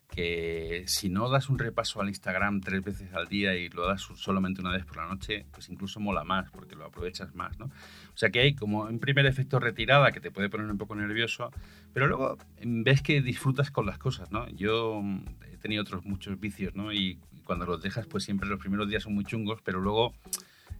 Que 0.08 0.84
si 0.86 1.08
no 1.08 1.30
das 1.30 1.48
un 1.48 1.58
repaso 1.58 2.00
al 2.00 2.08
Instagram 2.08 2.60
tres 2.60 2.84
veces 2.84 3.14
al 3.14 3.28
día 3.28 3.54
y 3.54 3.70
lo 3.70 3.86
das 3.86 4.02
solamente 4.02 4.60
una 4.60 4.70
vez 4.72 4.84
por 4.84 4.98
la 4.98 5.06
noche, 5.06 5.46
pues 5.50 5.70
incluso 5.70 6.00
mola 6.00 6.22
más 6.22 6.50
porque 6.50 6.76
lo 6.76 6.84
aprovechas 6.84 7.34
más, 7.34 7.58
¿no? 7.58 7.66
O 7.66 8.16
sea 8.16 8.30
que 8.30 8.40
hay 8.40 8.54
como 8.54 8.82
un 8.82 8.98
primer 8.98 9.24
efecto 9.24 9.58
retirada 9.58 10.12
que 10.12 10.20
te 10.20 10.30
puede 10.30 10.50
poner 10.50 10.66
un 10.70 10.76
poco 10.76 10.94
nervioso, 10.94 11.50
pero 11.94 12.08
luego 12.08 12.36
ves 12.62 13.00
que 13.00 13.22
disfrutas 13.22 13.70
con 13.70 13.86
las 13.86 13.96
cosas, 13.96 14.30
¿no? 14.30 14.48
Yo 14.50 15.00
mm, 15.02 15.24
he 15.50 15.56
tenido 15.56 15.82
otros 15.82 16.04
muchos 16.04 16.38
vicios, 16.38 16.74
¿no? 16.74 16.92
Y 16.92 17.18
cuando 17.44 17.64
los 17.64 17.82
dejas, 17.82 18.06
pues 18.06 18.24
siempre 18.24 18.48
los 18.48 18.60
primeros 18.60 18.88
días 18.90 19.04
son 19.04 19.14
muy 19.14 19.24
chungos, 19.24 19.60
pero 19.64 19.80
luego 19.80 20.14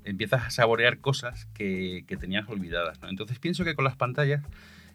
empiezas 0.04 0.42
a 0.46 0.50
saborear 0.50 0.98
cosas 0.98 1.46
que, 1.54 2.04
tenías 2.20 2.48
olvidadas. 2.48 2.98
Entonces 3.08 3.38
pienso 3.38 3.64
que 3.64 3.74
con 3.74 3.84
las 3.84 3.96
pantallas 3.96 4.44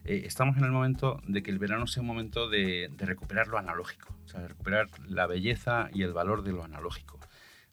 eh, 0.06 0.24
estamos 0.26 0.58
en 0.58 0.64
el 0.64 0.72
momento 0.72 1.22
de 1.28 1.44
que 1.44 1.52
el 1.52 1.60
verano 1.60 1.88
sea 1.88 2.02
un 2.02 2.08
momento 2.08 2.50
de, 2.50 2.90
recuperar 2.98 3.48
lo 3.48 3.58
analógico, 3.58 4.16
o 4.26 4.28
sea, 4.28 4.48
recuperar 4.48 4.88
la 5.08 5.28
belleza 5.28 5.90
y 5.94 6.04
el 6.04 6.14
valor 6.14 6.44
de 6.44 6.52
lo 6.52 6.64
analógico, 6.64 7.20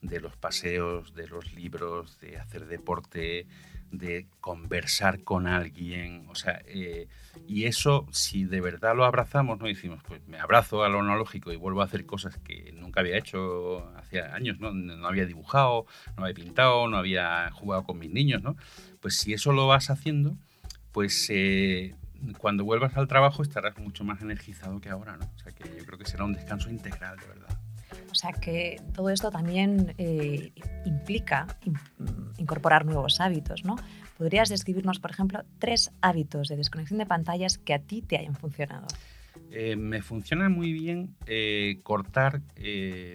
de 0.01 0.21
los 0.21 0.37
paseos, 0.37 1.15
de 1.15 1.29
los 1.29 1.55
libros, 1.55 2.19
de 2.21 2.39
hacer 2.39 2.67
deporte, 2.67 3.47
de 3.91 4.27
conversar 4.41 5.23
con 5.23 5.47
alguien, 5.47 6.27
o 6.29 6.35
sea, 6.35 6.61
eh, 6.67 7.07
y 7.47 7.67
eso, 7.67 8.07
si 8.11 8.45
de 8.45 8.61
verdad 8.61 8.97
lo 8.97 9.05
abrazamos, 9.05 9.59
no 9.61 9.67
decimos, 9.67 10.03
pues 10.07 10.27
me 10.27 10.41
abrazo 10.41 10.83
a 10.83 10.89
lo 10.89 11.01
analógico 11.01 11.53
y 11.53 11.57
vuelvo 11.57 11.81
a 11.81 11.85
hacer 11.85 12.05
cosas 12.07 12.37
que 12.39 12.73
nunca 12.73 13.01
había 13.01 13.17
hecho 13.17 13.89
años, 14.23 14.59
¿no? 14.61 14.73
No 14.73 15.07
había 15.07 15.27
dibujado, 15.27 15.87
no 16.17 16.25
había 16.25 16.35
pintado, 16.35 16.89
no 16.89 16.97
había 16.97 17.51
jugado 17.53 17.85
con 17.85 17.99
mis 17.99 18.11
niños, 18.11 18.43
¿no? 18.43 18.57
Pues 19.01 19.17
si 19.17 19.33
eso 19.33 19.53
lo 19.53 19.67
vas 19.67 19.91
haciendo, 19.91 20.37
pues 20.93 21.27
eh, 21.31 21.95
cuando 22.39 22.65
vuelvas 22.65 22.97
al 22.97 23.09
trabajo 23.09 23.43
estarás 23.43 23.77
mucho 23.79 24.05
más 24.05 24.23
energizado 24.23 24.81
que 24.81 24.89
ahora, 24.89 25.17
¿no? 25.17 25.27
O 25.35 25.39
sea 25.39 25.53
que 25.53 25.65
yo 25.79 25.85
creo 25.85 25.99
que 25.99 26.07
será 26.07 26.25
un 26.25 26.33
descanso 26.33 26.71
integral, 26.71 27.19
de 27.19 27.27
verdad. 27.27 27.59
O 28.11 28.15
sea 28.15 28.33
que 28.33 28.81
todo 28.95 29.11
esto 29.11 29.31
también 29.31 29.95
eh, 29.99 30.53
implica 30.85 31.47
incorporar 32.39 32.87
nuevos 32.87 33.21
hábitos, 33.21 33.65
¿no? 33.65 33.77
¿Podrías 34.17 34.49
describirnos, 34.49 35.01
por 35.01 35.11
ejemplo, 35.11 35.45
tres 35.59 35.91
hábitos 36.01 36.49
de 36.49 36.57
desconexión 36.57 36.99
de 36.99 37.07
pantallas 37.07 37.59
que 37.59 37.75
a 37.75 37.81
ti 37.81 38.03
te 38.03 38.17
hayan 38.17 38.37
funcionado? 38.37 38.87
Eh, 39.57 39.77
me 39.77 40.03
funciona 40.03 40.49
muy 40.49 40.73
bien 40.73 41.17
eh, 41.27 41.79
cortar 41.83 42.43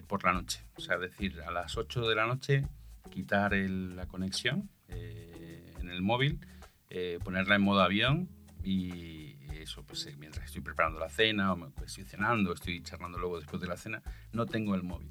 por 0.07 0.23
la 0.23 0.33
noche. 0.33 0.63
O 0.75 0.81
sea, 0.81 0.97
decir, 0.97 1.41
a 1.45 1.51
las 1.51 1.77
8 1.77 2.07
de 2.07 2.15
la 2.15 2.25
noche 2.25 2.65
quitar 3.09 3.53
la 3.53 4.05
conexión 4.07 4.69
en 4.87 5.89
el 5.89 6.01
móvil, 6.01 6.39
ponerla 7.23 7.55
en 7.55 7.61
modo 7.61 7.81
avión 7.81 8.29
y 8.63 9.35
eso, 9.61 9.83
pues 9.83 10.05
eh, 10.07 10.15
mientras 10.17 10.45
estoy 10.45 10.61
preparando 10.61 10.99
la 10.99 11.09
cena 11.09 11.53
o 11.53 11.55
me, 11.55 11.69
pues, 11.69 11.91
estoy 11.91 12.05
cenando, 12.05 12.53
estoy 12.53 12.81
charlando 12.81 13.17
luego 13.19 13.37
después 13.37 13.61
de 13.61 13.67
la 13.67 13.77
cena, 13.77 14.01
no 14.31 14.45
tengo 14.45 14.75
el 14.75 14.83
móvil. 14.83 15.09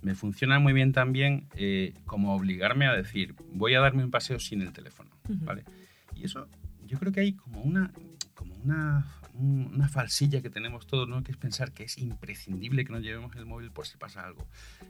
Me 0.00 0.14
funciona 0.14 0.58
muy 0.58 0.72
bien 0.72 0.92
también 0.92 1.48
eh, 1.54 1.94
como 2.06 2.34
obligarme 2.34 2.86
a 2.86 2.94
decir, 2.94 3.34
voy 3.52 3.74
a 3.74 3.80
darme 3.80 4.04
un 4.04 4.10
paseo 4.10 4.40
sin 4.40 4.62
el 4.62 4.72
teléfono, 4.72 5.10
¿vale? 5.28 5.64
Y 6.16 6.24
eso, 6.24 6.48
yo 6.84 6.98
creo 6.98 7.12
que 7.12 7.20
hay 7.20 7.34
como 7.34 7.62
una, 7.62 7.92
como 8.34 8.54
una, 8.56 9.06
una 9.34 9.88
falsilla 9.88 10.42
que 10.42 10.50
tenemos 10.50 10.86
todos, 10.86 11.08
¿no? 11.08 11.22
que 11.22 11.32
es 11.32 11.38
pensar 11.38 11.72
que 11.72 11.84
es 11.84 11.98
imprescindible 11.98 12.84
que 12.84 12.92
nos 12.92 13.02
llevemos 13.02 13.34
el 13.36 13.46
móvil 13.46 13.70
por 13.70 13.86
si 13.86 13.96
pasa 13.96 14.24
algo. 14.24 14.46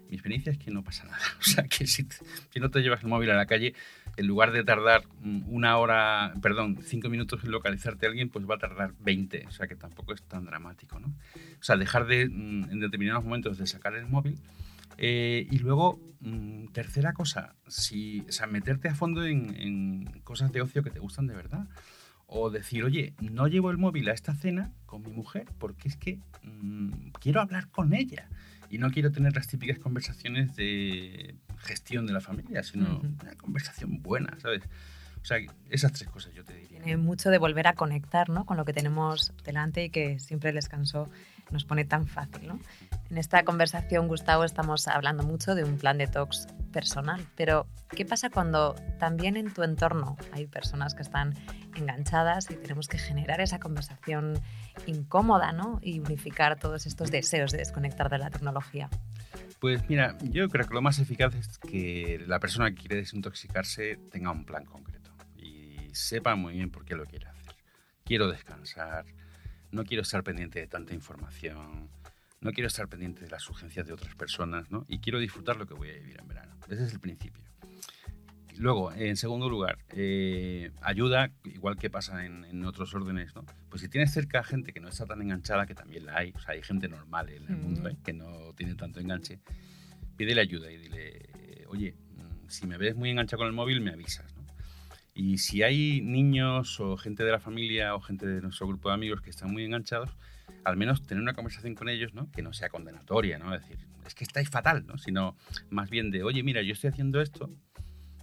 Mi 0.09 0.15
experiencia 0.15 0.53
es 0.53 0.59
que 0.59 0.71
no 0.71 0.83
pasa 0.83 1.05
nada. 1.05 1.19
O 1.41 1.45
sea, 1.45 1.65
que 1.65 1.87
si, 1.87 2.07
si 2.51 2.61
no 2.61 2.71
te 2.71 2.81
llevas 2.81 3.03
el 3.03 3.09
móvil 3.09 3.31
a 3.31 3.37
la 3.37 3.47
calle, 3.47 3.75
en 4.17 4.27
lugar 4.27 4.53
de 4.53 4.65
tardar 4.65 5.05
una 5.23 5.77
hora, 5.79 6.35
perdón, 6.43 6.79
cinco 6.83 7.09
minutos 7.09 7.45
en 7.45 7.51
localizarte 7.51 8.07
a 8.07 8.09
alguien, 8.09 8.31
pues 8.31 8.49
va 8.49 8.57
a 8.57 8.59
tardar 8.59 8.95
20. 9.01 9.47
O 9.47 9.51
sea, 9.51 9.67
que 9.67 9.77
tampoco 9.77 10.13
es 10.13 10.23
tan 10.23 10.45
dramático. 10.45 10.99
¿no? 10.99 11.09
O 11.09 11.63
sea, 11.63 11.77
dejar 11.77 12.07
de, 12.07 12.29
mm, 12.29 12.71
en 12.71 12.81
determinados 12.81 13.25
momentos 13.25 13.59
de 13.59 13.67
sacar 13.67 13.95
el 13.95 14.07
móvil. 14.07 14.41
Eh, 14.99 15.47
y 15.51 15.59
luego, 15.59 16.01
mm, 16.21 16.69
tercera 16.69 17.13
cosa, 17.13 17.55
si, 17.67 18.21
o 18.29 18.33
sea, 18.33 18.47
meterte 18.47 18.89
a 18.89 18.95
fondo 18.95 19.25
en, 19.25 19.55
en 19.57 20.21
cosas 20.23 20.53
de 20.53 20.63
ocio 20.63 20.83
que 20.83 20.91
te 20.91 21.01
gustan 21.01 21.27
de 21.27 21.35
verdad 21.35 21.67
o 22.35 22.51
decir, 22.51 22.83
oye, 22.83 23.15
no 23.21 23.47
llevo 23.47 23.71
el 23.71 23.77
móvil 23.77 24.09
a 24.09 24.13
esta 24.13 24.35
cena 24.35 24.73
con 24.87 25.03
mi 25.03 25.13
mujer 25.13 25.47
porque 25.59 25.89
es 25.89 25.97
que 25.97 26.19
mmm, 26.43 27.11
quiero 27.21 27.41
hablar 27.43 27.69
con 27.69 27.93
ella 27.93 28.29
y 28.71 28.79
no 28.79 28.91
quiero 28.91 29.13
tener 29.13 29.35
las 29.35 29.49
típicas 29.49 29.79
conversaciones 29.79 30.57
de 30.57 31.37
gestión 31.59 32.07
de 32.07 32.15
la 32.15 32.21
familia, 32.21 32.63
sino 32.63 32.87
uh 32.87 33.03
-huh. 33.03 33.23
una 33.23 33.35
conversación 33.37 34.03
buena, 34.03 34.39
¿sabes? 34.41 34.63
O 35.23 35.25
sea, 35.25 35.39
esas 35.71 35.93
tres 35.93 36.11
cosas 36.11 36.35
yo 36.35 36.45
te 36.45 36.55
diría. 36.55 36.83
Tiene 36.83 36.97
mucho 36.97 37.31
de 37.31 37.39
volver 37.39 37.69
a 37.69 37.75
conectar 37.75 38.29
¿no? 38.29 38.45
con 38.45 38.57
lo 38.57 38.65
que 38.65 38.73
tenemos 38.73 39.33
delante 39.45 39.85
y 39.85 39.91
que 39.91 40.19
siempre 40.19 40.51
el 40.51 40.57
descanso 40.57 41.09
nos 41.51 41.65
pone 41.65 41.85
tan 41.85 42.09
fácil. 42.09 42.49
¿no? 42.49 42.61
En 43.09 43.19
esta 43.19 43.45
conversación, 43.45 44.09
Gustavo, 44.09 44.43
estamos 44.43 44.89
hablando 44.89 45.23
mucho 45.23 45.55
de 45.55 45.63
un 45.63 45.79
plan 45.79 45.99
de 45.99 46.07
detox 46.07 46.49
personal, 46.73 47.25
pero 47.37 47.69
¿qué 47.91 48.05
pasa 48.05 48.31
cuando 48.31 48.75
también 48.99 49.37
en 49.37 49.53
tu 49.53 49.63
entorno 49.63 50.17
hay 50.33 50.47
personas 50.47 50.95
que 50.95 51.03
están 51.03 51.35
enganchadas 51.77 52.51
y 52.51 52.55
tenemos 52.57 52.89
que 52.89 52.99
generar 52.99 53.41
esa 53.41 53.61
conversación 53.61 54.41
incómoda 54.87 55.53
¿no? 55.53 55.79
y 55.83 56.01
unificar 56.01 56.59
todos 56.59 56.87
estos 56.87 57.13
deseos 57.13 57.53
de 57.53 57.59
desconectar 57.59 58.11
de 58.11 58.19
la 58.19 58.31
tecnología? 58.31 58.89
Pues 59.61 59.89
mira, 59.89 60.17
yo 60.23 60.49
creo 60.49 60.67
que 60.67 60.75
lo 60.75 60.83
más 60.83 60.99
eficaz 60.99 61.37
es 61.37 61.59
que 61.59 62.21
la 62.27 62.41
persona 62.41 62.71
que 62.71 62.77
quiere 62.77 62.97
desintoxicarse 62.97 63.97
tenga 64.11 64.33
un 64.33 64.45
plan 64.45 64.65
concreto 64.65 64.92
sepa 65.93 66.35
muy 66.35 66.55
bien 66.55 66.71
por 66.71 66.85
qué 66.85 66.95
lo 66.95 67.07
quiere 67.07 67.27
hacer. 67.27 67.55
Quiero 68.05 68.31
descansar, 68.31 69.07
no 69.71 69.85
quiero 69.85 70.03
estar 70.03 70.23
pendiente 70.23 70.61
de 70.61 70.67
tanta 70.67 70.95
información, 70.95 71.89
no 72.41 72.53
quiero 72.53 72.69
estar 72.69 72.89
pendiente 72.89 73.23
de 73.23 73.31
las 73.31 73.49
urgencias 73.49 73.87
de 73.87 73.93
otras 73.93 74.15
personas, 74.15 74.71
¿no? 74.71 74.85
Y 74.89 74.99
quiero 74.99 75.19
disfrutar 75.19 75.57
lo 75.57 75.67
que 75.67 75.75
voy 75.75 75.91
a 75.91 75.95
vivir 75.95 76.19
en 76.21 76.29
verano. 76.29 76.57
Ese 76.69 76.85
es 76.85 76.93
el 76.93 77.01
principio. 77.01 77.43
Luego, 78.59 78.93
en 78.93 79.17
segundo 79.17 79.49
lugar, 79.49 79.79
eh, 79.91 80.73
ayuda, 80.83 81.31
igual 81.45 81.77
que 81.77 81.89
pasa 81.89 82.27
en, 82.27 82.45
en, 82.45 82.65
otros 82.65 82.95
órdenes, 82.95 83.35
¿no? 83.35 83.47
Pues 83.71 83.81
si 83.81 83.89
tienes 83.89 84.13
cerca 84.13 84.45
gente 84.45 84.73
que 84.73 84.81
no 84.81 84.89
está 84.89 85.07
tan 85.07 85.23
enganchada, 85.23 85.67
que 85.67 85.75
también 85.75 86.05
la 86.05 86.19
hay, 86.19 86.33
o 86.37 86.39
sea, 86.39 86.55
hay 86.55 86.63
gente 86.63 86.89
normal 86.89 87.31
en 87.31 87.45
el 87.45 87.57
mm. 87.57 87.63
mundo 87.63 87.89
¿eh? 87.89 87.97
que 88.05 88.13
no 88.13 88.53
tiene 88.55 88.75
tanto 88.75 89.01
enganche, 89.01 89.41
pídele 90.17 90.43
ayuda 90.43 90.71
y 90.71 90.77
dile, 90.77 91.67
oye, 91.69 91.95
mm, 91.95 92.49
si 92.49 92.67
me 92.67 92.77
ves 92.77 92.95
muy 92.95 93.11
enganchado 93.11 93.39
con 93.39 93.47
el 93.47 93.55
móvil, 93.55 93.81
me 93.81 93.93
avisas. 93.93 94.32
Y 95.15 95.39
si 95.39 95.63
hay 95.63 96.01
niños 96.01 96.81
o 96.81 96.97
gente 96.97 97.25
de 97.25 97.31
la 97.31 97.39
familia 97.39 97.95
o 97.95 98.01
gente 98.01 98.27
de 98.27 98.41
nuestro 98.41 98.67
grupo 98.67 98.89
de 98.89 98.95
amigos 98.95 99.21
que 99.21 99.31
están 99.31 99.53
muy 99.53 99.65
enganchados, 99.65 100.17
al 100.65 100.77
menos 100.77 101.05
tener 101.07 101.23
una 101.23 101.35
conversación 101.35 101.75
con 101.75 101.89
ellos, 101.89 102.15
¿no? 102.15 102.31
Que 102.31 102.43
no 102.43 102.53
sea 102.53 102.71
condenatoria, 102.71 103.39
¿no? 103.39 103.55
Es 103.55 103.63
decir, 103.63 103.87
es 104.07 104.15
que 104.15 104.25
estáis 104.25 104.49
fatal, 104.49 104.87
¿no? 104.87 104.97
Sino 104.97 105.37
más 105.71 105.91
bien 105.91 106.11
de, 106.11 106.23
oye, 106.23 106.43
mira, 106.43 106.63
yo 106.63 106.73
estoy 106.73 106.91
haciendo 106.91 107.21
esto, 107.21 107.51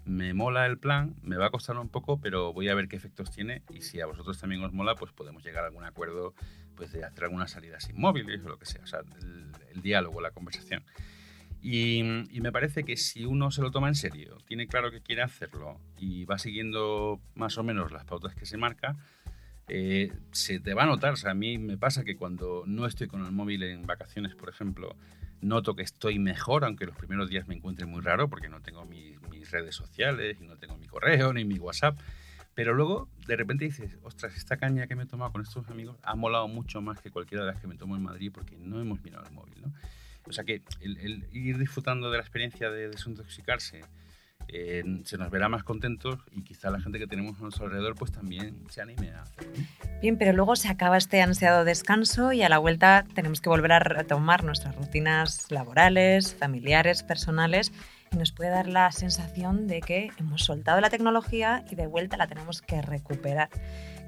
me 0.05 0.33
mola 0.33 0.65
el 0.65 0.79
plan, 0.79 1.15
me 1.21 1.37
va 1.37 1.47
a 1.47 1.49
costar 1.51 1.77
un 1.77 1.89
poco, 1.89 2.19
pero 2.19 2.53
voy 2.53 2.69
a 2.69 2.73
ver 2.73 2.87
qué 2.87 2.95
efectos 2.95 3.29
tiene 3.29 3.61
y 3.69 3.81
si 3.81 4.01
a 4.01 4.07
vosotros 4.07 4.39
también 4.39 4.63
os 4.63 4.73
mola, 4.73 4.95
pues 4.95 5.11
podemos 5.11 5.43
llegar 5.43 5.63
a 5.63 5.67
algún 5.67 5.83
acuerdo 5.83 6.33
pues 6.75 6.91
de 6.91 7.03
hacer 7.03 7.25
algunas 7.25 7.51
salidas 7.51 7.83
sin 7.83 7.99
móviles 7.99 8.43
o 8.43 8.49
lo 8.49 8.57
que 8.57 8.65
sea, 8.65 8.81
o 8.81 8.87
sea, 8.87 9.01
el 9.73 9.81
diálogo, 9.81 10.21
la 10.21 10.31
conversación. 10.31 10.83
Y, 11.61 11.99
y, 12.31 12.41
me 12.41 12.51
parece 12.51 12.85
que 12.85 12.95
si 12.95 13.25
uno 13.25 13.51
se 13.51 13.61
lo 13.61 13.69
toma 13.69 13.89
en 13.89 13.95
serio, 13.95 14.37
tiene 14.45 14.67
claro 14.67 14.91
que 14.91 15.01
quiere 15.01 15.21
hacerlo 15.21 15.77
y 15.97 16.23
va 16.23 16.37
siguiendo 16.37 17.19
más 17.35 17.57
o 17.57 17.63
menos 17.63 17.91
las 17.91 18.05
pautas 18.05 18.33
que 18.33 18.45
se 18.45 18.55
marca, 18.55 18.95
eh, 19.69 20.11
se 20.31 20.59
te 20.59 20.73
va 20.73 20.83
a 20.83 20.87
notar. 20.87 21.13
O 21.13 21.15
sea, 21.15 21.31
a 21.31 21.35
mí 21.35 21.57
me 21.57 21.77
pasa 21.77 22.03
que 22.03 22.15
cuando 22.15 22.63
no 22.65 22.85
estoy 22.85 23.07
con 23.07 23.25
el 23.25 23.31
móvil 23.31 23.63
en 23.63 23.85
vacaciones, 23.85 24.35
por 24.35 24.49
ejemplo, 24.49 24.95
noto 25.41 25.75
que 25.75 25.83
estoy 25.83 26.19
mejor, 26.19 26.65
aunque 26.65 26.85
los 26.85 26.95
primeros 26.95 27.29
días 27.29 27.47
me 27.47 27.55
encuentre 27.55 27.85
muy 27.85 28.01
raro 28.01 28.29
porque 28.29 28.49
no 28.49 28.61
tengo 28.61 28.85
mis, 28.85 29.21
mis 29.29 29.49
redes 29.51 29.75
sociales 29.75 30.37
y 30.41 30.45
no 30.45 30.57
tengo 30.57 30.77
mi 30.77 30.87
correo 30.87 31.31
ni 31.33 31.45
mi 31.45 31.59
WhatsApp. 31.59 31.99
Pero 32.55 32.73
luego 32.73 33.07
de 33.27 33.37
repente 33.37 33.65
dices, 33.65 33.97
ostras, 34.03 34.35
esta 34.35 34.57
caña 34.57 34.87
que 34.87 34.95
me 34.95 35.03
he 35.03 35.05
tomado 35.05 35.31
con 35.31 35.41
estos 35.41 35.69
amigos 35.69 35.97
ha 36.03 36.15
molado 36.15 36.47
mucho 36.47 36.81
más 36.81 36.99
que 36.99 37.11
cualquiera 37.11 37.45
de 37.45 37.51
las 37.51 37.61
que 37.61 37.67
me 37.67 37.77
tomo 37.77 37.95
en 37.95 38.03
Madrid 38.03 38.31
porque 38.33 38.57
no 38.57 38.81
hemos 38.81 39.01
mirado 39.01 39.25
el 39.25 39.31
móvil, 39.33 39.61
¿no? 39.61 39.73
O 40.29 40.33
sea 40.33 40.43
que 40.43 40.61
el, 40.81 40.97
el 40.97 41.27
ir 41.33 41.57
disfrutando 41.57 42.09
de 42.11 42.17
la 42.17 42.23
experiencia 42.23 42.69
de 42.69 42.89
desintoxicarse 42.89 43.81
eh, 44.51 44.83
se 45.05 45.17
nos 45.17 45.29
verá 45.29 45.47
más 45.47 45.63
contentos 45.63 46.19
y 46.31 46.41
quizá 46.43 46.71
la 46.71 46.79
gente 46.79 46.97
que 46.97 47.05
tenemos 47.05 47.37
a 47.37 47.43
nuestro 47.43 47.65
alrededor 47.65 47.95
pues 47.95 48.11
también 48.11 48.57
se 48.69 48.81
anime 48.81 49.11
a 49.11 49.21
hacerlo. 49.21 49.53
Bien, 50.01 50.17
pero 50.17 50.33
luego 50.33 50.55
se 50.55 50.69
acaba 50.69 50.97
este 50.97 51.21
ansiado 51.21 51.65
descanso 51.65 52.33
y 52.33 52.41
a 52.41 52.49
la 52.49 52.57
vuelta 52.57 53.05
tenemos 53.13 53.41
que 53.41 53.49
volver 53.49 53.73
a 53.73 53.79
retomar 53.79 54.43
nuestras 54.43 54.75
rutinas 54.75 55.51
laborales, 55.51 56.33
familiares, 56.33 57.03
personales 57.03 57.71
y 58.11 58.17
nos 58.17 58.31
puede 58.31 58.49
dar 58.49 58.67
la 58.67 58.91
sensación 58.91 59.67
de 59.67 59.81
que 59.81 60.09
hemos 60.17 60.45
soltado 60.45 60.81
la 60.81 60.89
tecnología 60.89 61.63
y 61.69 61.75
de 61.75 61.85
vuelta 61.85 62.17
la 62.17 62.27
tenemos 62.27 62.63
que 62.63 62.81
recuperar. 62.81 63.49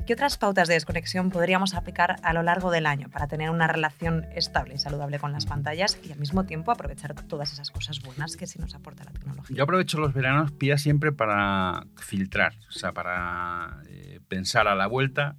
¿Qué 0.05 0.13
otras 0.13 0.38
pautas 0.38 0.67
de 0.67 0.74
desconexión 0.74 1.29
podríamos 1.29 1.75
aplicar 1.75 2.15
a 2.24 2.34
lo 2.34 2.41
largo 2.41 2.72
del 2.72 2.88
año 2.88 3.10
para 3.10 3.27
tener 3.27 3.51
una 3.51 3.67
relación 3.67 4.25
estable 4.36 4.74
y 4.74 4.77
saludable 4.79 5.20
con 5.20 5.31
las 5.31 5.46
pantallas 5.46 6.00
y 6.03 6.12
al 6.12 6.17
mismo 6.17 6.43
tiempo 6.46 6.72
aprovechar 6.72 7.13
todas 7.27 7.53
esas 7.53 7.70
cosas 7.70 8.01
buenas 8.01 8.36
que 8.36 8.48
sí 8.48 8.58
nos 8.58 8.74
aporta 8.74 9.03
la 9.03 9.12
tecnología? 9.12 9.55
Yo 9.55 9.63
aprovecho 9.63 10.00
los 10.00 10.13
veranos, 10.13 10.51
pía 10.53 10.79
siempre 10.79 11.12
para 11.12 11.86
filtrar, 11.98 12.55
o 12.67 12.72
sea, 12.72 12.93
para 12.93 13.84
eh, 13.89 14.20
pensar 14.27 14.67
a 14.67 14.74
la 14.74 14.88
vuelta. 14.88 15.36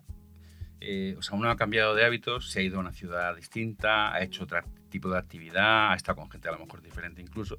Eh, 0.80 1.16
o 1.18 1.22
sea, 1.22 1.36
uno 1.36 1.50
ha 1.50 1.56
cambiado 1.56 1.96
de 1.96 2.04
hábitos, 2.04 2.50
se 2.50 2.60
ha 2.60 2.62
ido 2.62 2.76
a 2.76 2.80
una 2.80 2.92
ciudad 2.92 3.34
distinta, 3.34 4.14
ha 4.14 4.22
hecho 4.22 4.44
otro 4.44 4.60
tipo 4.90 5.10
de 5.10 5.18
actividad, 5.18 5.90
ha 5.90 5.94
estado 5.96 6.16
con 6.16 6.30
gente 6.30 6.48
a 6.48 6.52
lo 6.52 6.60
mejor 6.60 6.82
diferente 6.82 7.20
incluso. 7.20 7.58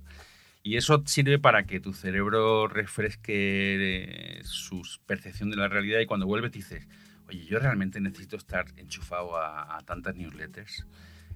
Y 0.63 0.77
eso 0.77 1.03
sirve 1.05 1.39
para 1.39 1.65
que 1.65 1.81
tu 1.81 1.93
cerebro 1.93 2.67
refresque 2.67 4.37
eh, 4.37 4.41
su 4.43 4.81
percepción 5.05 5.49
de 5.49 5.57
la 5.57 5.67
realidad 5.67 5.99
y 5.99 6.05
cuando 6.05 6.25
vuelves 6.25 6.53
dices, 6.53 6.87
oye, 7.27 7.45
yo 7.45 7.59
realmente 7.59 7.99
necesito 7.99 8.37
estar 8.37 8.65
enchufado 8.77 9.35
a, 9.35 9.77
a 9.77 9.81
tantas 9.81 10.15
newsletters. 10.15 10.87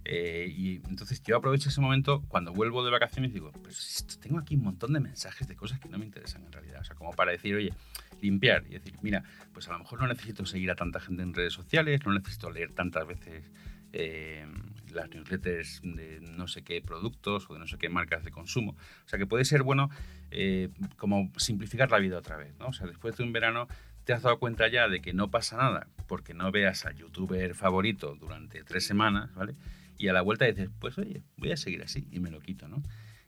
Eh, 0.09 0.47
y 0.55 0.75
entonces 0.87 1.21
yo 1.21 1.35
aprovecho 1.35 1.67
ese 1.67 1.81
momento 1.81 2.21
cuando 2.29 2.53
vuelvo 2.53 2.85
de 2.85 2.91
vacaciones 2.91 3.31
y 3.31 3.33
digo, 3.33 3.51
pues 3.51 4.05
tengo 4.21 4.39
aquí 4.39 4.55
un 4.55 4.63
montón 4.63 4.93
de 4.93 5.01
mensajes 5.01 5.45
de 5.49 5.57
cosas 5.57 5.81
que 5.81 5.89
no 5.89 5.97
me 5.97 6.05
interesan 6.05 6.45
en 6.45 6.51
realidad. 6.53 6.79
O 6.79 6.83
sea, 6.85 6.95
como 6.95 7.11
para 7.11 7.33
decir, 7.33 7.53
oye, 7.53 7.73
limpiar 8.21 8.63
y 8.67 8.75
decir, 8.75 8.93
mira, 9.01 9.25
pues 9.51 9.67
a 9.67 9.73
lo 9.73 9.79
mejor 9.79 9.99
no 9.99 10.07
necesito 10.07 10.45
seguir 10.45 10.71
a 10.71 10.75
tanta 10.75 11.01
gente 11.01 11.23
en 11.23 11.33
redes 11.33 11.51
sociales, 11.51 11.99
no 12.05 12.13
necesito 12.13 12.49
leer 12.49 12.71
tantas 12.71 13.05
veces 13.05 13.51
eh, 13.93 14.45
las 14.91 15.09
newsletters 15.09 15.81
de 15.83 16.19
no 16.21 16.47
sé 16.47 16.63
qué 16.63 16.81
productos 16.81 17.49
o 17.49 17.53
de 17.53 17.59
no 17.59 17.67
sé 17.67 17.77
qué 17.77 17.89
marcas 17.89 18.23
de 18.23 18.31
consumo. 18.31 18.71
O 19.05 19.07
sea 19.07 19.19
que 19.19 19.25
puede 19.25 19.45
ser 19.45 19.63
bueno 19.63 19.89
eh, 20.31 20.69
como 20.97 21.31
simplificar 21.37 21.91
la 21.91 21.99
vida 21.99 22.17
otra 22.17 22.37
vez. 22.37 22.53
¿no? 22.59 22.67
O 22.67 22.73
sea, 22.73 22.87
después 22.87 23.17
de 23.17 23.23
un 23.23 23.33
verano 23.33 23.67
te 24.03 24.13
has 24.13 24.21
dado 24.21 24.39
cuenta 24.39 24.67
ya 24.67 24.87
de 24.87 25.01
que 25.01 25.13
no 25.13 25.29
pasa 25.29 25.57
nada 25.57 25.87
porque 26.07 26.33
no 26.33 26.51
veas 26.51 26.85
al 26.85 26.95
youtuber 26.95 27.53
favorito 27.53 28.15
durante 28.15 28.63
tres 28.63 28.85
semanas, 28.85 29.33
¿vale? 29.35 29.55
Y 29.97 30.07
a 30.07 30.13
la 30.13 30.21
vuelta 30.21 30.45
dices, 30.45 30.69
pues 30.79 30.97
oye, 30.97 31.23
voy 31.35 31.51
a 31.51 31.57
seguir 31.57 31.81
así 31.83 32.07
y 32.11 32.19
me 32.19 32.31
lo 32.31 32.39
quito, 32.39 32.67
¿no? 32.69 32.81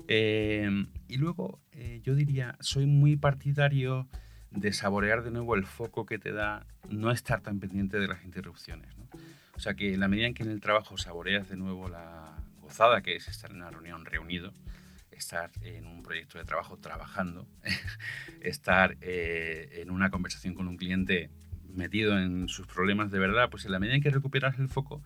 Eh, 0.07 0.69
y 1.09 1.17
luego 1.17 1.59
yo 2.03 2.15
diría, 2.15 2.55
soy 2.61 2.85
muy 2.85 3.17
partidario 3.17 4.07
de 4.51 4.73
saborear 4.73 5.23
de 5.23 5.31
nuevo 5.31 5.55
el 5.55 5.65
foco 5.65 6.05
que 6.05 6.19
te 6.19 6.31
da 6.31 6.65
no 6.89 7.11
estar 7.11 7.41
tan 7.41 7.59
pendiente 7.59 7.99
de 7.99 8.07
las 8.07 8.23
interrupciones, 8.23 8.97
¿no? 8.97 9.07
O 9.55 9.59
sea 9.59 9.73
que 9.73 9.93
en 9.93 9.99
la 9.99 10.07
medida 10.07 10.27
en 10.27 10.33
que 10.33 10.43
en 10.43 10.51
el 10.51 10.61
trabajo 10.61 10.97
saboreas 10.97 11.49
de 11.49 11.57
nuevo 11.57 11.89
la 11.89 12.37
gozada 12.61 13.01
que 13.01 13.15
es 13.15 13.27
estar 13.27 13.51
en 13.51 13.57
una 13.57 13.69
reunión 13.69 14.05
reunido, 14.05 14.53
estar 15.11 15.51
en 15.61 15.85
un 15.85 16.01
proyecto 16.01 16.37
de 16.37 16.45
trabajo 16.45 16.77
trabajando, 16.77 17.45
estar 18.41 18.97
eh, 19.01 19.81
en 19.81 19.91
una 19.91 20.09
conversación 20.09 20.53
con 20.53 20.67
un 20.67 20.77
cliente 20.77 21.29
metido 21.67 22.17
en 22.17 22.47
sus 22.47 22.67
problemas 22.67 23.11
de 23.11 23.19
verdad, 23.19 23.49
pues 23.49 23.65
en 23.65 23.71
la 23.71 23.79
medida 23.79 23.95
en 23.95 24.01
que 24.01 24.09
recuperas 24.09 24.57
el 24.59 24.69
foco, 24.69 25.01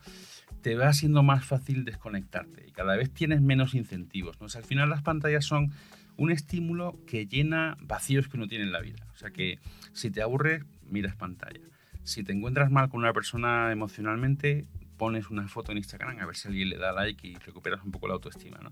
te 0.62 0.76
va 0.76 0.94
siendo 0.94 1.24
más 1.24 1.46
fácil 1.46 1.84
desconectarte 1.84 2.66
y 2.68 2.72
cada 2.72 2.96
vez 2.96 3.12
tienes 3.12 3.42
menos 3.42 3.74
incentivos. 3.74 4.40
¿no? 4.40 4.46
O 4.46 4.50
sea, 4.50 4.60
al 4.60 4.66
final 4.66 4.90
las 4.90 5.02
pantallas 5.02 5.46
son 5.46 5.72
un 6.18 6.32
estímulo 6.32 7.00
que 7.08 7.26
llena 7.26 7.78
vacíos 7.82 8.28
que 8.28 8.38
uno 8.38 8.48
tiene 8.48 8.66
en 8.66 8.72
la 8.72 8.82
vida. 8.82 9.06
O 9.14 9.18
sea 9.18 9.32
que 9.32 9.60
si 9.94 10.12
te 10.12 10.22
aburres, 10.22 10.64
miras 10.90 11.16
pantalla. 11.16 11.62
Si 12.04 12.24
te 12.24 12.34
encuentras 12.34 12.70
mal 12.70 12.90
con 12.90 13.00
una 13.00 13.14
persona 13.14 13.72
emocionalmente, 13.72 14.66
pones 14.98 15.30
una 15.30 15.48
foto 15.48 15.72
en 15.72 15.80
Instagram 15.80 16.20
a 16.20 16.26
ver 16.26 16.36
si 16.36 16.48
alguien 16.48 16.70
le 16.70 16.78
da 16.78 16.92
like 16.92 17.28
y 17.28 17.36
recuperas 17.36 17.84
un 17.84 17.92
poco 17.92 18.08
la 18.08 18.14
autoestima, 18.14 18.60
¿no? 18.62 18.72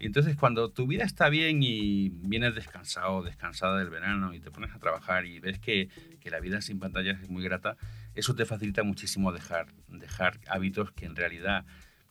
Y 0.00 0.06
entonces 0.06 0.36
cuando 0.36 0.70
tu 0.70 0.86
vida 0.86 1.04
está 1.04 1.28
bien 1.28 1.62
y 1.62 2.10
vienes 2.10 2.54
descansado, 2.54 3.22
descansada 3.22 3.78
del 3.78 3.90
verano 3.90 4.32
y 4.32 4.40
te 4.40 4.50
pones 4.50 4.72
a 4.72 4.78
trabajar 4.78 5.26
y 5.26 5.40
ves 5.40 5.58
que, 5.58 5.88
que 6.20 6.30
la 6.30 6.38
vida 6.38 6.60
sin 6.60 6.78
pantallas 6.78 7.20
es 7.20 7.28
muy 7.28 7.42
grata, 7.42 7.76
eso 8.14 8.34
te 8.34 8.44
facilita 8.44 8.84
muchísimo 8.84 9.32
dejar, 9.32 9.66
dejar 9.88 10.38
hábitos 10.48 10.92
que 10.92 11.06
en 11.06 11.16
realidad 11.16 11.64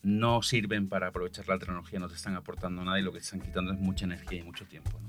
no 0.03 0.41
sirven 0.41 0.87
para 0.89 1.07
aprovechar 1.07 1.47
la 1.47 1.59
tecnología, 1.59 1.99
no 1.99 2.07
te 2.07 2.15
están 2.15 2.35
aportando 2.35 2.83
nada 2.83 2.99
y 2.99 3.03
lo 3.03 3.11
que 3.11 3.19
te 3.19 3.25
están 3.25 3.41
quitando 3.41 3.73
es 3.73 3.79
mucha 3.79 4.05
energía 4.05 4.39
y 4.39 4.43
mucho 4.43 4.65
tiempo. 4.65 4.99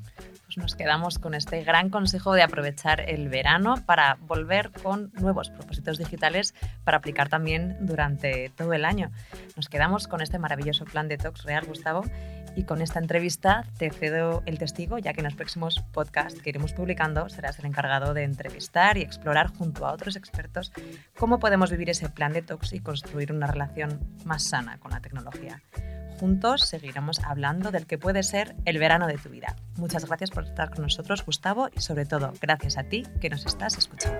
Pues 0.49 0.57
nos 0.57 0.77
quedamos 0.77 1.19
con 1.19 1.35
este 1.35 1.63
gran 1.63 1.91
consejo 1.91 2.33
de 2.33 2.41
aprovechar 2.41 3.03
el 3.03 3.29
verano 3.29 3.75
para 3.85 4.17
volver 4.23 4.71
con 4.71 5.13
nuevos 5.21 5.51
propósitos 5.51 5.99
digitales 5.99 6.55
para 6.85 6.97
aplicar 6.97 7.29
también 7.29 7.77
durante 7.81 8.51
todo 8.57 8.73
el 8.73 8.87
año. 8.87 9.11
Nos 9.57 9.69
quedamos 9.69 10.09
con 10.09 10.23
este 10.23 10.39
maravilloso 10.39 10.87
plan 10.87 11.07
de 11.07 11.19
Tox 11.19 11.45
Real, 11.45 11.67
Gustavo, 11.67 12.03
y 12.57 12.65
con 12.65 12.81
esta 12.81 12.99
entrevista 12.99 13.67
te 13.77 13.91
cedo 13.91 14.43
el 14.47 14.59
testigo, 14.59 14.97
ya 14.97 15.13
que 15.13 15.21
en 15.21 15.27
los 15.27 15.35
próximos 15.35 15.81
podcasts 15.93 16.41
que 16.41 16.49
iremos 16.49 16.73
publicando 16.73 17.29
serás 17.29 17.59
el 17.59 17.67
encargado 17.67 18.15
de 18.15 18.25
entrevistar 18.25 18.97
y 18.97 19.03
explorar 19.03 19.49
junto 19.49 19.87
a 19.87 19.93
otros 19.93 20.17
expertos 20.17 20.73
cómo 21.19 21.41
podemos 21.41 21.71
vivir 21.71 21.91
ese 21.91 22.09
plan 22.09 22.33
de 22.33 22.41
Tox 22.41 22.73
y 22.73 22.81
construir 22.81 23.33
una 23.33 23.49
relación 23.49 24.01
más 24.25 24.45
sana 24.45 24.79
con 24.79 24.93
la 24.93 25.01
tecnología. 25.01 25.61
Juntos 26.19 26.63
seguiremos 26.63 27.21
hablando 27.25 27.71
del 27.71 27.87
que 27.87 27.99
puede 27.99 28.23
ser 28.23 28.57
el 28.65 28.79
verano 28.79 29.07
de 29.07 29.19
tu 29.19 29.29
vida. 29.29 29.55
Muchas 29.77 30.05
gracias 30.07 30.31
por 30.31 30.45
estar 30.45 30.71
con 30.71 30.83
nosotros, 30.83 31.25
Gustavo, 31.25 31.69
y 31.75 31.81
sobre 31.81 32.07
todo, 32.07 32.33
gracias 32.41 32.77
a 32.77 32.85
ti 32.85 33.05
que 33.21 33.31
nos 33.31 33.47
estás 33.47 33.79
escuchando. 33.79 34.19